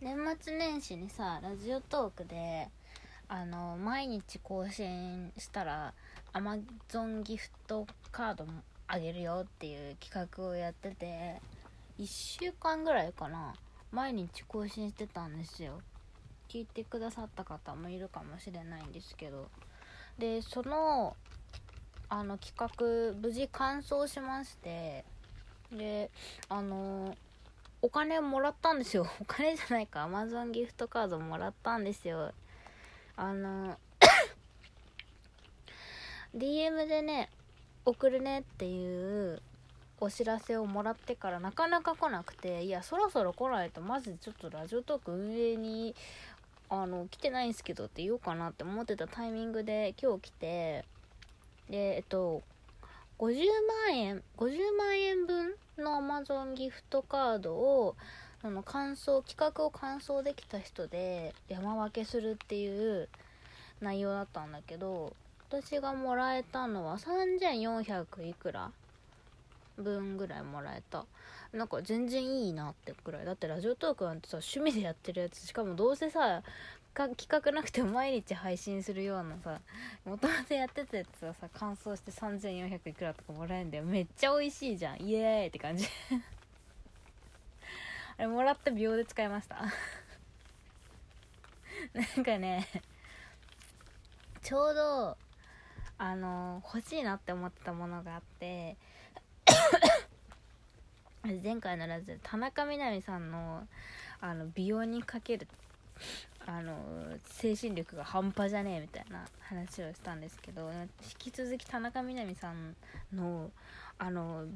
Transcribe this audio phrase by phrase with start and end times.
[0.00, 2.68] 年末年始にさラジオトークで
[3.26, 5.92] あの毎日更新したら
[6.32, 6.56] アマ
[6.88, 11.42] ゾンギフトカードもあげるよっていう企画をやってて
[11.98, 13.54] 1週間ぐらいかな
[13.90, 15.80] 毎日更新してたんですよ。
[16.48, 19.48] 聞いてくださった方もいるかもしれないんですけど。
[20.16, 21.16] でその
[22.08, 25.04] あの企画無事完走しまして。
[25.72, 26.10] で
[26.48, 27.16] あの
[27.80, 29.06] お金もらったんですよ。
[29.20, 30.02] お金じゃないか。
[30.02, 32.32] アマゾンギフトカードもらったんですよ。
[33.16, 33.78] あの
[36.34, 37.30] DM でね
[37.84, 39.42] 送るねっていう
[40.00, 45.96] お知らせをもらってからなかなか来なくていやそろそろ来ないとマジでちょっとラジオトーク運営に
[46.68, 50.84] あの来てないんですけどって言おうかなって思ってたタイミングで今日来て
[51.68, 52.42] でえっと
[53.18, 53.34] 50
[53.88, 57.96] 万円50万円分の Amazon ギフトカードを
[58.40, 63.08] その感想企画を完走できた人で山分けするっていう
[63.80, 65.12] 内容だったんだけど
[65.48, 68.70] 私がもらえたのは3400いくら
[69.76, 71.04] 分ぐらいもらえた。
[71.52, 73.24] なんか全然いいなってくらい。
[73.24, 76.42] だってラジオトークなんてさ趣味でやってるやつしかもどうせさ
[76.94, 79.60] 企画なくても毎日配信するようなさ
[80.04, 83.84] もともとやってたやつはさ乾燥して3400いくらとかもらえるんだよ。
[83.84, 85.00] めっちゃ美味しいじゃん。
[85.00, 85.86] イエーイって感じ。
[88.18, 89.62] あれもらった秒で使いました。
[91.94, 92.66] なんかね
[94.42, 95.16] ちょうど
[95.98, 98.76] あの欲しいなって思ってたものがあって
[101.42, 103.66] 前回のラジオ田中みな実さんの
[104.20, 105.46] あの美容にかける
[106.48, 106.78] あの
[107.26, 110.70] 精神力が半端じゃねえみたいな話をしたんですけど
[111.02, 112.74] 引き続き田中みな実さん
[113.14, 113.50] の
[113.98, 114.46] あの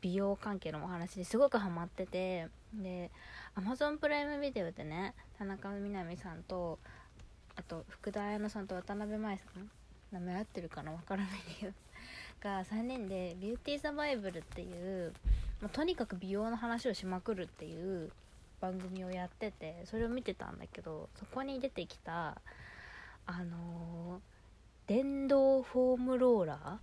[0.00, 3.12] 美容関係のお話ですごくハマっててで
[3.54, 6.80] Amazon プライムビデオでね田中みな実さんと
[7.54, 9.70] あと福田彩乃さんと渡辺舞さん
[10.10, 11.72] 名前合ってるかなわからないけど
[12.42, 15.12] が3人でビューティーサバイブルっていう
[15.60, 18.10] もうとにかく美容の話をしまくるっていう
[18.60, 22.40] 番組をやっててそれを見てたんだけどそこに出てきた
[23.26, 26.80] あのー、電動フォームローラ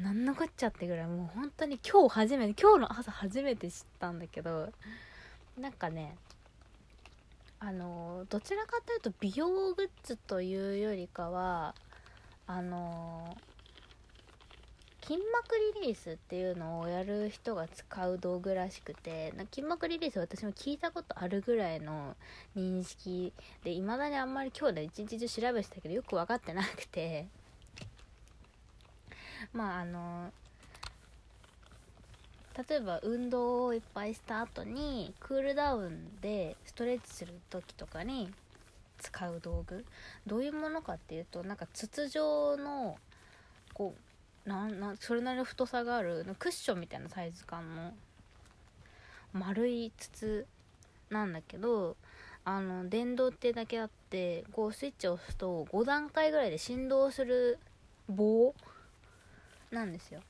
[0.00, 4.70] ーなんのこっちゃってぐらいもう本当に今日初めて今日の朝初めて知ったんだけど
[5.58, 6.16] なんかね
[7.60, 11.74] あのー、どちらかというと美容グッズというよりかは
[12.46, 13.36] あの
[15.06, 15.22] 筋膜
[15.82, 22.16] リリースっていうのをやる人が使う道具らしくて筋膜リリース私も聞いたことあるぐらいの
[22.56, 27.26] 認識でいまだにあんまり今日で一日中調べてたけどよく分かってなくて。
[29.52, 30.32] まああの
[32.66, 38.32] 例えば運動をいっぱいした後にクールダウンでストレッチする時とかに
[39.00, 39.84] 使う道具。
[40.26, 42.96] どういうものかっていうとなんか筒状の
[43.74, 44.13] こう
[44.44, 47.92] なんなそれなりの太さがあるクッションみたいなサイズ感の
[49.32, 50.46] 丸い筒
[51.10, 51.96] なんだけど
[52.44, 57.58] あの電動ってだけあってこうスイッチを押すと5段階ぐらいで振動する
[58.08, 58.54] 棒
[59.70, 60.20] なんですよ。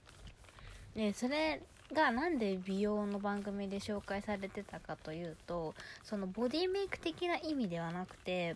[0.94, 1.60] でそれ
[1.92, 8.54] がなんで美容の番組で紹介されてたかというとそのボディメイク的な意味ではなくて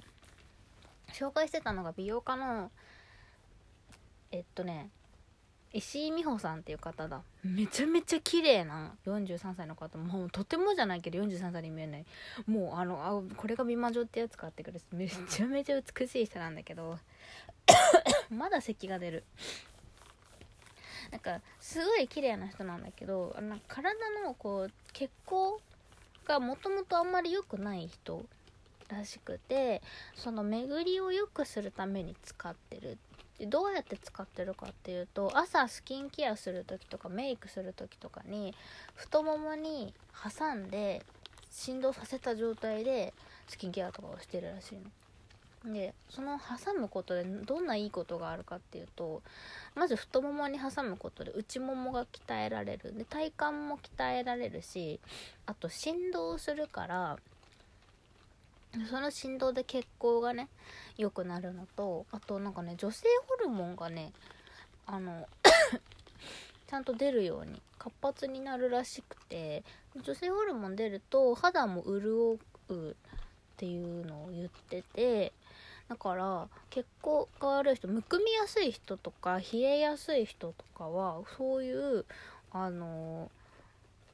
[1.13, 2.71] 紹介してたのが美容家の
[4.31, 4.91] えっとね
[5.73, 7.23] 石井美穂さんっていう方だ。
[7.45, 9.99] めちゃめちゃ綺麗な43歳の方。
[9.99, 12.05] もうとてもじゃないけど43歳に見えない。
[12.47, 16.99] もうあのあこれが美魔女ってやつかってくるめちゃめちゃ美しい人なんだけど。
[18.31, 19.25] まだ咳が出る。
[21.11, 25.59] なんかすごい綺麗な人なんだけどあの体のこう血行
[26.27, 28.25] がもともとあんまり良くない人
[28.89, 29.83] らしくて
[30.15, 32.99] その巡りを良くするために使ってる。
[33.47, 38.55] どうやって使ってるかっていうと朝スキンケアする時とかメイクする時とかに
[38.95, 41.03] 太ももに挟んで
[41.51, 43.15] 振動させた状態で
[43.47, 44.83] スキンケアとかをしてるらしいの。
[45.65, 49.23] でその挟むことでどんないいことがあるかっていうと
[49.75, 55.01] まず太ももに挟むことで内ももが鍛えられるで体幹も鍛えられるし
[55.47, 57.19] あと振動するから
[58.91, 60.49] その振動で血行がね
[60.97, 64.13] 良くなるのとあとなんかね女性ホルモンがね
[64.87, 65.27] あの
[66.67, 69.65] ちゃんと出るように活発になるらしくて
[69.97, 72.39] 女性ホルモン出ると肌も潤
[72.69, 72.95] うっ
[73.57, 75.33] ていうのを言ってて
[75.89, 82.05] だから血行が悪い人むくみやすい人とか冷えやすい人とかはそういう
[82.53, 83.31] あの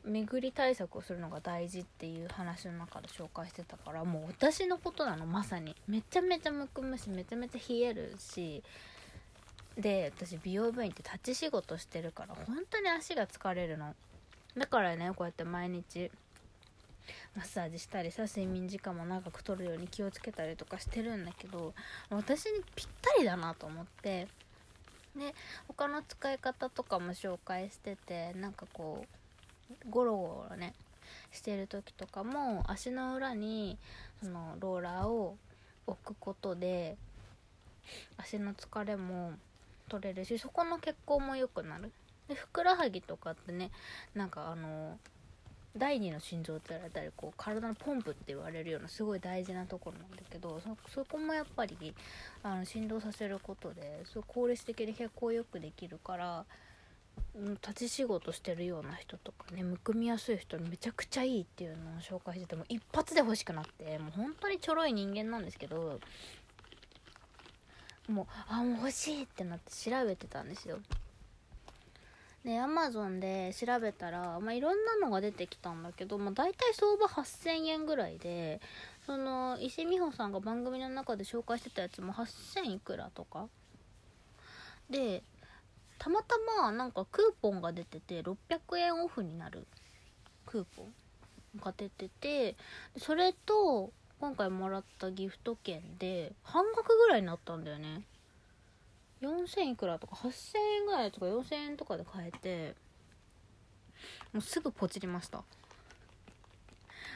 [0.05, 5.75] 巡り対策をするのが大事っていう話の中で紹介してたからもう私のことなのまさに。
[5.89, 8.63] めちゃめちゃむくむしめちゃめちゃ冷えるし
[9.77, 13.95] で私美容部員って立ち仕事してるから本当に足が疲れるの。
[14.57, 16.11] だからねこうやって毎日
[17.35, 21.75] マッサージしたりさ睡眠時間も長くとるように気をつけたりとかしてるんだけど
[22.11, 24.29] 私にぴったりだなと思って
[25.17, 25.35] で
[25.69, 29.24] 他の使い方とかも紹介しててなんかこう
[29.89, 30.75] ゴロゴロね
[31.33, 33.79] してる時とかも足の裏に
[34.23, 35.37] そのローラーを
[35.87, 36.97] 置くことで
[38.17, 39.33] 足の疲れも
[39.89, 41.93] 取れるしそこの血行も良くなる。
[42.29, 43.71] でふくらはぎとかってね
[44.15, 44.99] なんかあの
[45.77, 51.95] 第二の心臓って言われたりこう体のポンプって言われるようなすごい大事なところなんだけどそこもやっぱり
[52.43, 56.45] あの振動させることですごい効率的に血行よくできるから
[57.35, 65.99] 立ち仕事してるような人とかねむくみやすい人にめちゃくちゃいいっていうのを紹介してても一発で欲しくなってもう本当にちょろい人間なんですけど
[68.09, 70.79] もうあもう欲しいってなって調べてたんですよ。
[72.45, 78.61] でアマゾンで調べたら、まあ、いろんなのが出てきたんだけど、まあ、大体相場8000円ぐらいで
[79.07, 83.49] その石美穂さんが番組の中で紹介してたやつも8000いくらとか。
[84.91, 85.23] で
[86.05, 88.35] たまたまなんかクーポンが出てて600
[88.77, 89.67] 円オフになる
[90.45, 90.93] クーポン
[91.65, 92.57] が出てて
[92.99, 93.91] それと
[94.21, 98.03] 今回もらったギフト券で半額ぐらいになったんだよね。
[99.23, 102.75] 4000いくらとか8000円ぐらいとか4000円とかで買えて
[104.35, 105.43] もうすぐポチりました。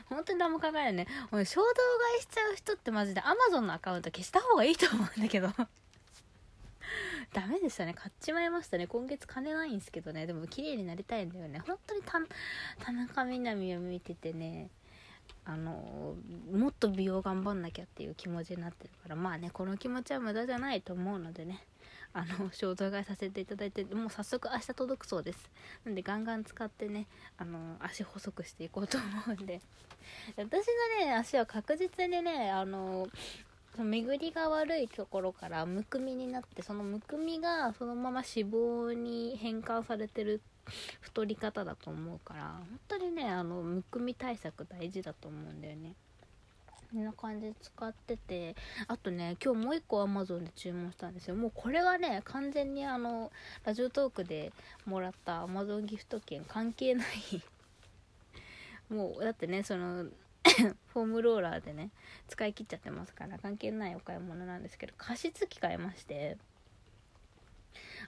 [0.09, 1.07] 本当に何も考えないね。
[1.31, 5.51] 俺衝動買いしちゃう人ってマジで Amazon のアカウント消した方がいいと思うんだけど。
[7.33, 7.95] ダメでしたね。
[7.95, 8.87] 買っちまいましたね。
[8.87, 10.27] 今月金ないんですけどね。
[10.27, 11.61] でも綺麗になりたいんだよね。
[11.67, 12.03] 本当に
[12.79, 14.71] 田中みな実を見ててね。
[15.45, 16.15] あの
[16.53, 19.17] もっと美容頑張んなきゃっていう気持ちになってるから。
[19.17, 21.65] まあねこの気持ちは無駄じゃないと思うのでね。
[22.15, 23.85] あの衝動買いさせていただいて。
[23.85, 25.51] もう早速明日届くそうです。
[25.85, 29.61] なんでガンガン使ってねあの足細くしていこうと思うんで。
[30.37, 30.67] 私
[31.01, 33.07] のね足は確実にねあの
[33.85, 40.41] 巡りが悪いところからむくみになってそのむくみがそのまま脂肪に変換されてる
[41.01, 45.95] 太り方だと思うから本当にねあのむくみ対策大事だと思うんだよね。
[46.91, 51.35] こんな感じで使っててあとね今日もう一個 Amazon で注文したんですよ。
[51.35, 53.31] もうこれはね完全にあの
[53.65, 54.53] ラジオトークで
[54.87, 57.43] もらった Amazon ギフト券関係ない。
[58.89, 60.07] もうだってねその
[60.93, 61.91] フォームローラーでね
[62.29, 66.37] 使い切っちゃってますから関係ないお買い物なんですけど加湿器買いまして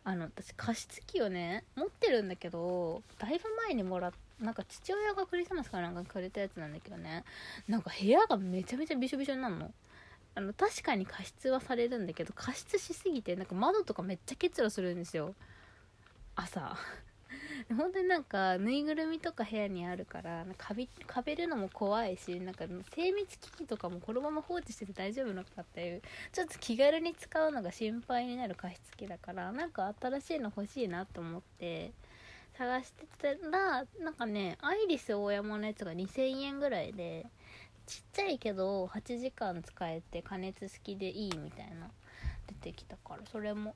[0.05, 7.25] あの私加湿器をね持ってるんだけどだいぶ前にもらっなんか父親がクリスマスかなんかくれたやつなんだけどね
[7.69, 9.73] なんか部屋がめちゃめちゃびしょびしょになるの。
[10.33, 15.35] あの確かに加湿はされるんだけど加湿しすぎてなんか窓とかめっちゃ結露するんですよ。
[16.37, 16.77] 朝。
[17.77, 22.65] 本当になんかぬいぐるみとか部屋にあるからかびかべるのも怖いしなんか
[22.95, 26.03] 精密機器とかもこのまま放置してて大丈夫なのかっていう
[26.33, 31.93] ちょっと気軽に使うのが心配になる加湿器だからなんか新しいの欲しいなと思って
[32.55, 37.27] 探してたらなんかねアイリス大山のやつが2000円ぐらいで
[37.87, 41.91] ちっちゃいけど8時間使えて加熱式でいいみたいな
[42.47, 43.75] 出てきたからそれも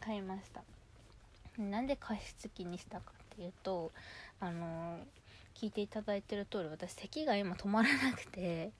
[0.00, 0.62] 買いました。
[1.58, 3.92] なんで加湿器にしたかっていうと
[4.40, 4.98] あの
[5.54, 8.70] 聞いていただいてる通り私咳が今止まらなくて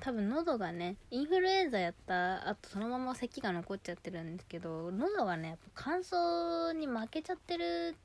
[0.00, 7.96] 多分喉がねインフルエンザやったあとそのまま咳が残っちゃってるんですけど喉がねやっぱ乾燥に負けちゃってる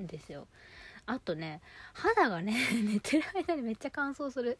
[0.00, 0.46] んですよ。
[1.04, 1.60] あとね
[1.92, 4.58] 肌がね 寝てる間にめっちゃ乾燥する。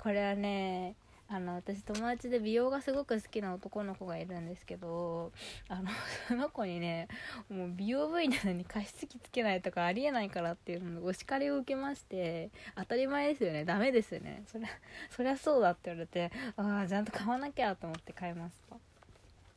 [0.00, 0.96] これはね
[1.28, 5.32] あの私友達で美容がすごく好きな男の子がいるんですけど
[5.68, 5.90] あの
[6.28, 7.08] その子にね
[7.48, 13.64] もう美容部員なのに加湿器つけないとかありえないからっていうのをお叱りを受けまして当たり前ですよね。
[13.64, 14.44] ダメですよね。
[14.46, 14.68] そりゃ
[15.10, 18.76] そりゃそうだって言われてああちゃんと買わなきゃと思って買いました。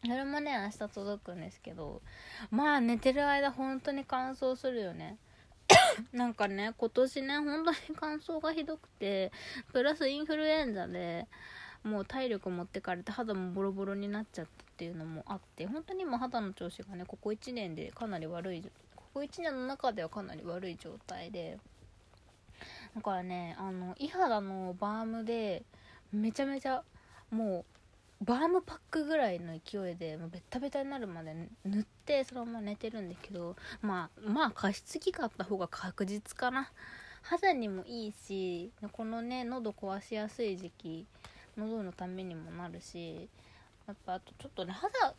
[0.02, 2.02] それもね明日届くんですけど
[2.50, 5.18] まあ寝てる間本当に乾燥するよね。
[6.14, 9.32] なんかね今年ね本当に乾燥がひどくて
[9.72, 11.28] プラスインフルエンザで
[11.84, 18.64] もう体力持ってかれて肌もボロボロになっちゃったっていうのもあって本当に今肌の調子がねここ1年でかなり悪い
[18.96, 21.58] ここ1年の中ではかなり悪い状態で
[22.96, 25.64] だからねあの伊肌のバームで
[26.12, 26.84] めちゃめちゃ
[27.32, 27.66] も
[28.22, 31.34] うバームパックぐらいの勢いでもうベッタベタになるまで
[31.66, 36.72] 塗ってそのまま寝てるんだけどまあまあ加湿器があった方が確実かな。
[37.22, 41.06] 肌にもいいしこのね喉壊しやすい時期
[41.60, 43.30] 喉のためにもなるし
[43.88, 45.13] やっぱあとちょっとね肌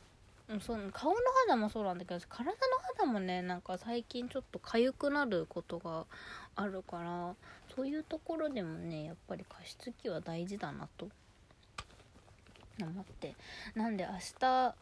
[0.61, 1.16] そう顔の
[1.47, 2.56] 肌もそうなんだけど体の
[2.99, 6.06] 肌もねなんか最近ちょっと痒くなることが
[6.56, 7.35] あるから
[7.75, 11.09] そういうところでもねやっぱり加湿器は大事だなと
[12.80, 13.35] 思って。
[13.75, 14.75] なんで明日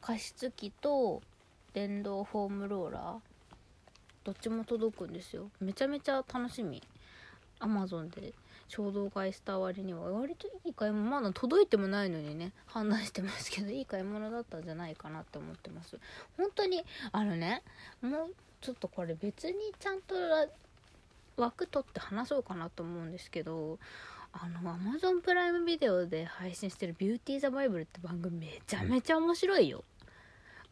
[0.00, 1.20] 加湿器と
[1.74, 3.18] 電動フォームローラー
[4.24, 5.50] どっちも届くんですよ。
[5.60, 6.82] めちゃめちゃ楽しみ。
[7.62, 8.32] アマゾンで
[8.68, 15.98] 衝動買いした割には割といい買い物まだ届いてもないのにね判断してますけどいい買い物だったんじゃないかなって思ってます。
[16.36, 17.62] 本当にあのね
[18.00, 20.14] もうちょっとこれ別にちゃんと
[21.36, 23.78] 枠取って話そうかなと思うんですけど
[24.32, 29.84] あの Amazon プライムビデオで配信してる「ビューティー・ザ・バイブル」って番組めちゃめちゃ面白いよ。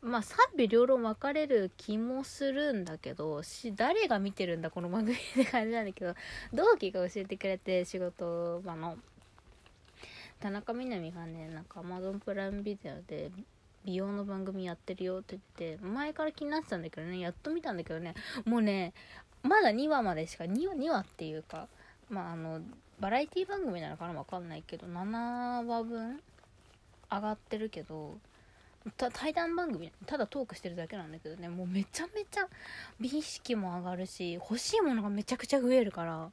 [0.02, 6.14] まあ賛否両論分かれる気もするんだけどし誰が見てるんだこの番組って感じなんだけど
[6.52, 8.99] 同期が教えてくれて仕事場の。
[10.40, 13.30] 田中みな実がねなんか Amazon プライムビデオで
[13.85, 18.14] 美容の番組やってるよって言って前から気になってたんだけどねやっと見たんだけどね。
[18.47, 18.95] もうね
[19.42, 21.69] まだ2話までしか 2, 話2話っていうか
[22.09, 22.62] まああの
[23.00, 26.23] バラエティ番組なのかなわかんないけど7話分
[27.11, 28.19] 上がってるけど
[28.96, 31.49] 対談番組ただトークしてるだけなんだけどね。
[31.49, 32.49] もうめちゃめちゃ
[32.99, 36.30] 美意識も上がるし欲しいものがめちゃくちゃ増えるから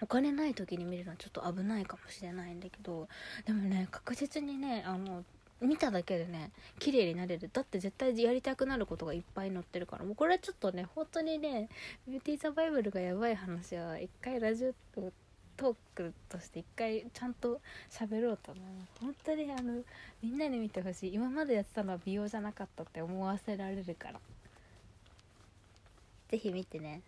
[0.00, 3.08] お金ない時に見るのはちょっと危ないかもしれないんだけど
[3.44, 5.24] でもね確実にねあの
[5.60, 7.48] 見ただけでね綺麗になれる。
[7.52, 10.04] だって絶対やりたくなることがいっぱい載ってるから。
[10.04, 11.68] もうこれはちょっとね本当にね
[12.06, 14.74] ビューティーサバイバルがやばい話は一回ラジオ
[15.56, 17.60] トークとして一回ちゃんと
[17.90, 18.64] 喋ろうと思う。
[19.00, 19.82] 本当にあの
[20.22, 21.14] みんなに見てほしい。
[21.14, 24.20] 今までやってたのは美容じゃなかったって思わせられるから。
[26.28, 27.00] 是非見てね。